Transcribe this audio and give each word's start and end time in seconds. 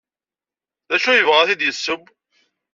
D 0.89 0.91
acu 0.95 1.07
ay 1.09 1.17
yebɣa 1.19 1.37
ad 1.41 1.47
t-id-yesseww? 1.49 2.01